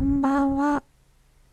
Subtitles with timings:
[0.00, 0.82] こんばんは、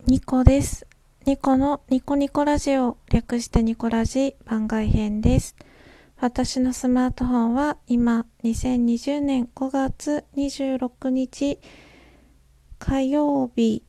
[0.06, 0.88] ニコです。
[1.25, 5.58] ニコのニコニコラジオ、略してニコラジ番外編です。
[6.22, 11.60] 私のスマートフォンは今、2020年5月26日
[12.80, 13.83] 火曜日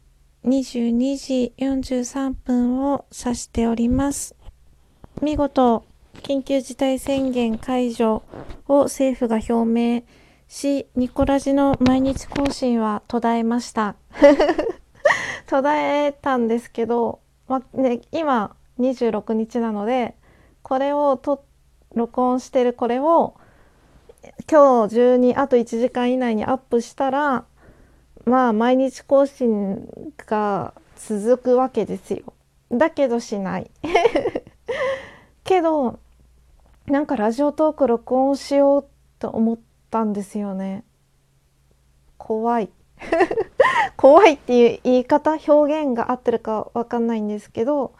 [0.45, 4.35] 22時43分を指しております。
[5.23, 5.85] 見事、
[6.15, 8.25] 緊急事態宣言解除
[8.67, 10.03] を政府が表明
[10.49, 13.95] し、ニコラジの毎日更新は途絶えました。
[15.47, 20.15] 途絶えたんですけど、まね、今26日なので、
[20.63, 21.45] これをと
[21.95, 23.35] 録音してるこれを
[24.51, 27.45] 今日中にあと1時間以内にアップしたら、
[28.25, 29.89] まあ毎日更新
[30.27, 32.23] が続くわけですよ。
[32.71, 33.71] だけどしない。
[35.45, 35.99] けど、
[36.87, 38.85] なんかラジオトーク録音しよう
[39.19, 39.59] と思っ、
[39.91, 40.85] たんですよね
[42.17, 42.71] 怖い
[43.97, 47.93] 怖いっていう言い方表現が合ってるかわかんないんですけど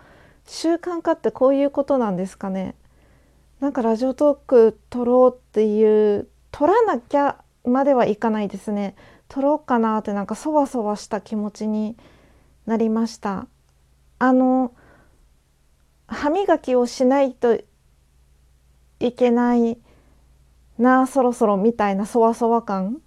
[0.47, 2.75] 習慣化ってこういうことなんですかね。
[3.61, 8.95] なんかラジオトーク撮ろうっていう撮らなきゃまではいかないですね。
[9.29, 11.97] 撮ろうかなってなんかそわそわした気持ちに
[12.67, 13.47] なりました。
[14.19, 14.73] あの
[16.07, 17.59] 歯磨きをしないと
[19.01, 19.79] いけない
[20.79, 22.99] なあそろそろみたいなそわそわ感。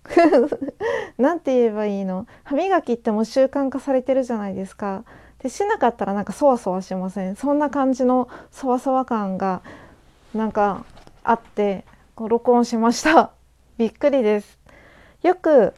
[1.18, 2.28] なんて言えばいいの？
[2.44, 5.04] 歯磨きっても習慣化されてるじゃないですか。
[5.40, 7.36] でしなかったらなんかそわそわしません。
[7.36, 9.62] そんな感じのそわそわ感が
[10.36, 10.84] なんか
[11.24, 13.32] あってこう録音しました。
[13.78, 14.60] びっくりです。
[15.24, 15.74] よく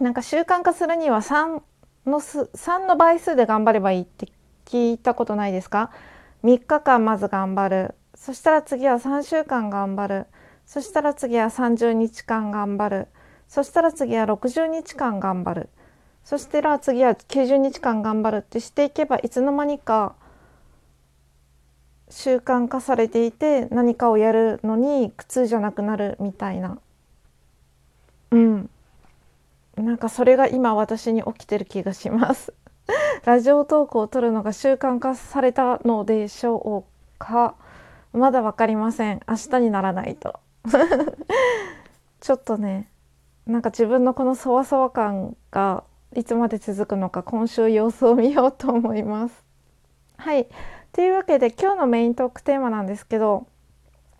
[0.00, 1.62] なんか習慣化するには3
[2.06, 4.28] の3の倍数で頑張ればいいって
[4.66, 5.90] 聞いたことないですか
[6.44, 7.94] ？3日間まず頑張る。
[8.14, 10.26] そしたら次は3週間頑張る。
[10.70, 13.08] そしたら次は30日間頑張る。
[13.48, 15.68] そしたら次は60日間頑張る。
[16.22, 20.14] そしたら次は90日間頑張るってしていけばいつの間にか
[22.08, 26.78] 習慣化されていて何かをやるのに苦痛じゃなくなるみたいな。
[28.30, 28.70] うん。
[29.76, 32.54] なんかそれが今私に起きてる気がします。
[33.26, 37.56] ラジオトークを撮るのが習慣化されたのでしょうか？
[38.12, 39.20] まだ分かりません。
[39.28, 40.38] 明日にならないと。
[42.20, 42.88] ちょっとね
[43.46, 45.84] なんか自分のこのそわそわ感が
[46.14, 49.44] いつまで続くのか今週様子を見ようと思います。
[50.16, 50.46] はい
[50.92, 53.46] というわけで今日のメイントークテーマなんですけど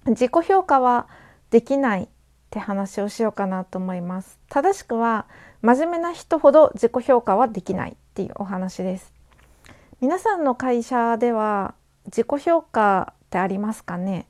[0.06, 1.08] 自己評価は
[1.50, 2.08] できないっ
[2.50, 4.38] て話をしようかなと思います。
[4.48, 5.26] 正しくは
[5.62, 9.12] 真面目な人ほど自己評価はできないっていうお話です。
[10.00, 11.74] 皆さんの会社では
[12.06, 14.26] 自己評価ってありますかね？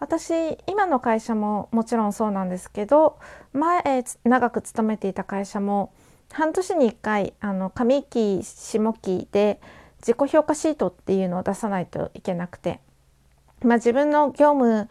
[0.00, 3.18] 私今の会社ももちろんそうなんですけど
[3.52, 5.92] 前長く勤めていた会社も
[6.32, 9.60] 半年に1回あの上期下期で
[9.98, 12.80] 自己評価シートっていうのを出さないといけなくて、
[13.62, 14.88] まあ、自分の業務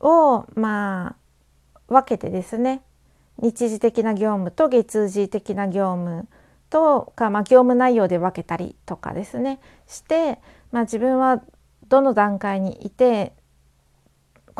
[0.00, 1.16] をまあ
[1.86, 2.82] 分けてですね
[3.38, 6.26] 日時的な業務と月次的な業務
[6.70, 10.40] とか、まあ、業務内容で分けたりとかですねして、
[10.72, 11.40] まあ、自分は
[11.88, 13.32] どの段階にいて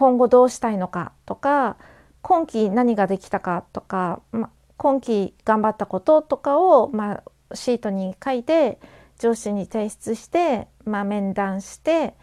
[0.00, 1.76] 今後どうしたいのかとか
[2.22, 7.22] 今期何ができたかとか、ま、今期頑張ったこととかを、ま、
[7.52, 8.78] シートに書いて
[9.18, 12.14] 上司に提出して、ま、面談して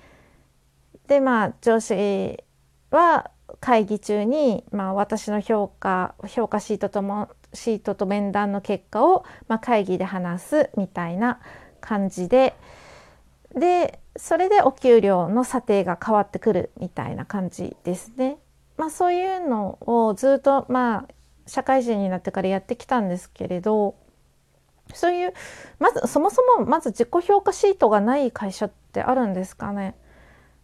[1.08, 2.44] でまあ上司
[2.90, 3.30] は
[3.60, 11.40] 会議中に、まあ、私の評価評価シートともシートと面談の結果を、まあ、会議で話すみたいな
[11.80, 12.56] 感じで
[13.56, 18.38] でそれでお給料の査定が変わってくるみたいな感じですね。
[18.78, 21.14] まあ、そういうのをずっとまあ
[21.48, 23.96] 社会人になってからやってきたんですけれど
[24.94, 25.34] そういう
[25.80, 29.96] まずそもそもまず自己評価シートがない会社ってあるんですかね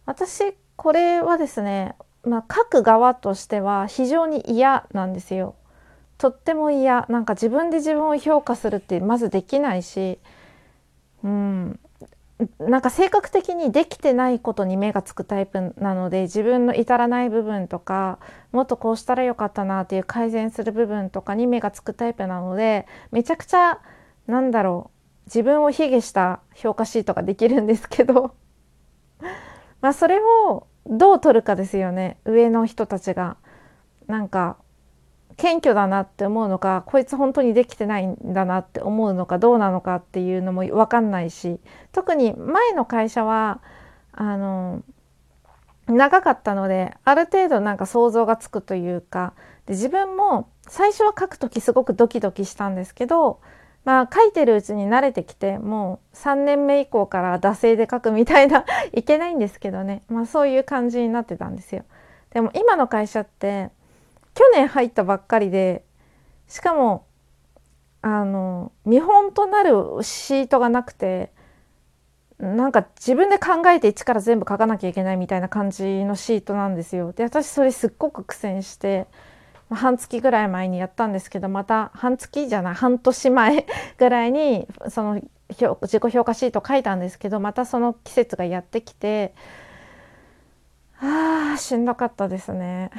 [0.06, 5.54] 私これはですね、まあ、書く側としては非常に嫌なんですよ。
[6.18, 10.18] とっても嫌なんか自分で自分を評価するってまずできないし、
[11.22, 11.80] うん、
[12.58, 18.18] なんか性格的にできてないことに目がつくタイプなので自分の至らない部分とか
[18.52, 23.80] もっとこうしたらよかったなっていう改善する部分とかに目がつくタイプなのでめちゃくちゃ
[24.26, 28.34] なんだろう自分を卑下した評価シートができるんですけど
[29.80, 33.36] まあそれをどう取るかですよね上の人たちが。
[34.06, 34.58] なんか
[35.36, 41.60] 謙虚だなって思うのかこいつ本当にできてないんだなって思うのかどうなのかっていうのも分かんないし
[41.92, 43.60] 特に前の会社は
[44.12, 44.82] あの
[45.86, 49.34] 長かったのである程度なんか想像がつくというか
[49.66, 53.40] で自分も最初は書く時すごくドキドキしたんですけど
[53.84, 61.84] まあ書いてるうちに慣れてきてもう3年目以降から惰性で書くみたいな いけないんですけどねまあそういう感じになってたんですよ。
[62.30, 63.70] でも今の会社って
[64.34, 65.84] 去年入ったばっかりで
[66.48, 67.06] しかも
[68.02, 71.32] あの見本となるシートがなくて
[72.38, 77.12] なんか自分で考えて一から全部書かなきゃいけないみたいな感じのシートなんですよ。
[77.12, 79.06] で私それすっごく苦戦して
[79.70, 83.66] 半月ぐらい前にやったんですけどまた半月じゃない半年前
[83.96, 89.34] ぐらいにその自己評価シート書いたんですけどまたその季節がやってきて
[91.00, 92.90] あーしんどかったですね。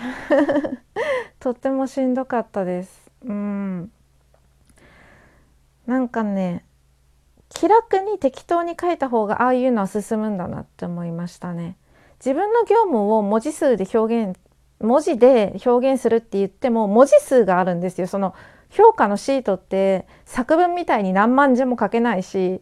[1.40, 3.12] とってもしんどかったです。
[3.24, 3.92] うん。
[5.86, 6.66] なんかね
[7.50, 11.78] 気楽に適当に書いた方がああいうのは進むんだなって思いましたね。
[12.20, 14.38] 自分の業務を文字数で表現
[14.80, 18.08] 文字で表現するって言っても文字数があるんですよ。
[18.08, 18.34] その
[18.70, 22.62] 評価のシートって作文みたいに何万字も書けないし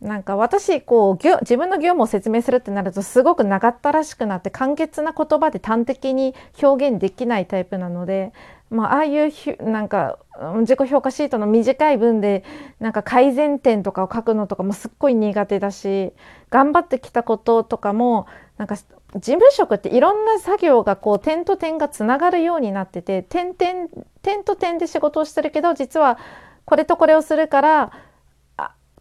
[0.00, 8.32] なんか私こう自分の業務を説明するってなるとすごく長ったらしくなって簡潔な言葉で端的に表現できないタイプなので、
[8.70, 9.30] まあ、あいう
[9.62, 10.18] なんか
[10.60, 12.44] 自己評価シートの短い文で
[12.78, 16.12] なんか改善点とかを書くのとかもすっごい苦手だし
[16.48, 18.26] 頑張ってきたこととかも
[18.56, 18.84] なんか事
[19.20, 23.90] 務職っていろんな作業がこう点と点がつながるようになってて点点
[24.22, 26.18] 点と点で仕事をしてるけど実は
[26.64, 27.92] これとこれをするから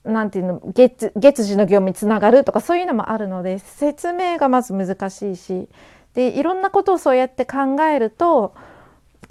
[0.03, 5.67] なんていうの月月次の業務につながるとかそういうのもあるので説明がまず難しいし
[6.13, 8.55] でいろんなことをそうやって考えると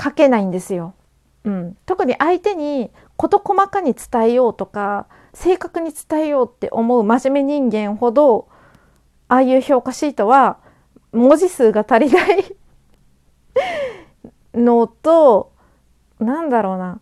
[0.00, 0.94] 書けないんですよ。
[1.44, 8.48] うん、特に相手に事細かに伝えようとか正確に伝えようって思う真面目人間ほど
[9.28, 10.58] ああいう評価シートは
[11.12, 12.56] 文字数が足りない
[14.54, 15.52] のと
[16.18, 17.00] なんだろうな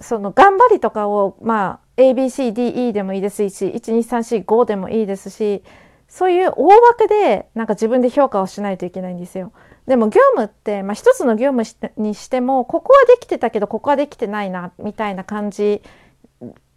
[0.00, 5.62] その頑張りとかをまあ ABCDE でもいいですし12345でもいいですし
[6.08, 9.52] そういう大枠でなんか自分で評価をしないといけないんですよ。
[9.86, 11.62] でも業務って、まあ、一つの業務
[11.96, 15.82] にしてもここはできてたけどここはできてないなみたいな感じ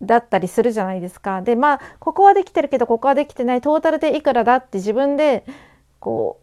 [0.02, 1.42] だったりするじゃないですか。
[1.42, 5.44] でまあここはできてるけどここはできてないトータルでいくらだって自分で
[6.00, 6.40] こ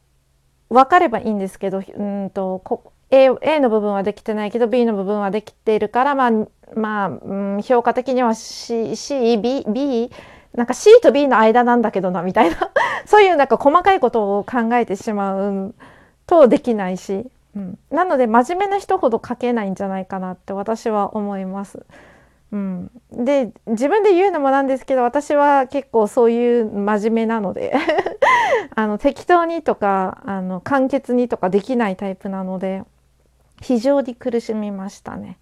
[0.71, 6.31] う分かればいいんですけどうんとこ A, A の部分はできてないけど B の部分はできているからまあ
[6.75, 10.11] まあ、うん、評価的には CB B
[10.55, 12.57] なんか C と B の間なんだけどなみたいな。
[13.05, 15.75] そういうなんか細かいことを考えてしまう
[16.27, 21.85] とできないし、うん、なので真面目な人ほど書けないんじゃないかなって私は思います。
[22.53, 27.75] うん、で自分で言うのもなんですけど私は結構そういう真面目なので
[28.75, 32.83] あの適当にとかあの簡潔にとかできないタイプなので。
[33.61, 35.39] 非常に苦しみましたね。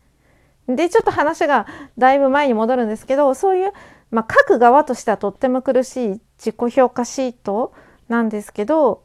[0.67, 1.67] でちょっと話が
[1.99, 3.73] だいぶ前に戻るんですけどそういう、
[4.11, 7.75] まあ、書く側としてはとっても苦しい自己評価シート
[8.09, 9.05] なんですけど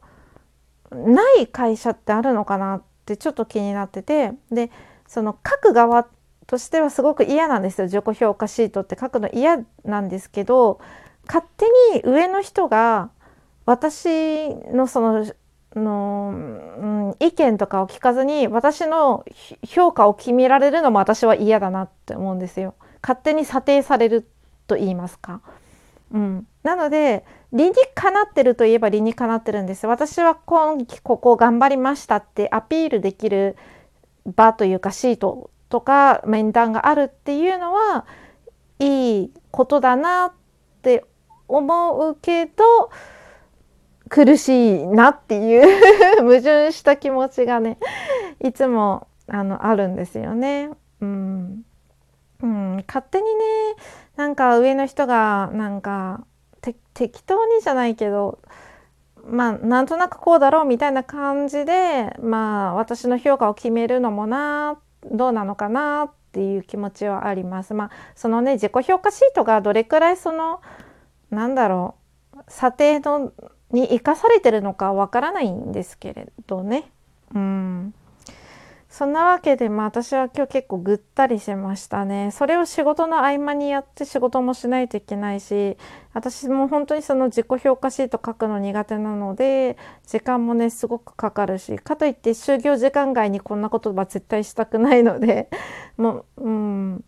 [0.90, 4.70] ない会社ってあるのかなってちょっと気になっててで
[5.06, 6.06] その書く側
[6.46, 10.80] としてはすごく嫌なんですよ自己評価シートって書くの嫌なんですけど
[11.26, 13.10] 勝手に上の人が
[13.66, 15.26] 私のその
[15.76, 19.24] の、うん、意見とかを聞かずに私の
[19.66, 22.74] 評価を決められるのも私は嫌だなって思うんですよ。
[23.02, 24.28] 勝手に査定される
[24.66, 25.40] と言いますか。
[26.12, 29.86] うん、なので理にかなってるといえば理にかなってるんです。
[29.86, 33.56] 私は今期ここ頑張りましたってアピールできる
[34.26, 38.04] 場というかシートとか面談があるっていうのは
[38.78, 40.32] いいことだなっ
[40.82, 41.04] て
[41.48, 42.90] 思うけど
[44.10, 47.78] 苦しいなっていう 矛盾した気持ちがね
[48.40, 50.70] いつもあのあるんですよね。
[51.00, 51.64] うん、
[52.42, 53.40] うん、勝手にね
[54.16, 56.24] なんか上の人がなんか
[56.92, 58.40] 適当にじゃないけど
[59.24, 67.74] まあなんとなくこうだろうみたいな感じでまあ私の評価を決めるのもなどうなのかなっていう気持ちはあります。
[67.74, 70.60] まあそのね自己評価シートがどれくらいその
[71.30, 71.94] なんだろ
[72.34, 73.32] う査定の
[73.70, 76.90] に生かされてるのかわからないんですけれどね。
[77.34, 77.94] うん。
[78.90, 82.32] そんなわけで、まあ私は今日結構ぐったりしましたね。
[82.32, 85.76] それを仕事の合間にやって仕事もしないといけないし、
[86.12, 89.76] 私も本当にその自己評価シート書くの苦手なので、
[90.08, 95.50] 時間もね、すごくかかるし、かといって就業時間外にこんなことは絶対したくないので、
[95.96, 97.04] もう、うん、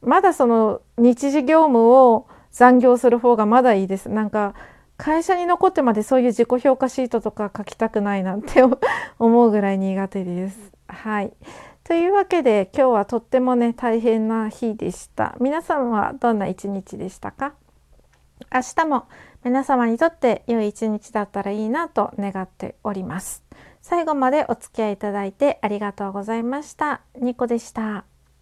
[0.00, 4.08] まだその日時業務を残業する方がまだいいです。
[4.08, 4.54] なんか、
[4.96, 8.62] 会社に残ってまでそういう自己評価シートとか書きたくないなって
[9.18, 10.72] 思うぐらい苦手です。
[10.88, 11.32] はい。
[11.84, 15.36] というわけで今日はとってもね大変な日でした。
[15.40, 17.54] 皆さんはどんな一日でしたか？
[18.52, 19.04] 明日も
[19.44, 23.44] 皆様にとって良い一日だったらいいなと願っております。
[23.82, 27.02] 最後までお付き合いいただいてありがとうございました。
[27.20, 28.15] ニコでした。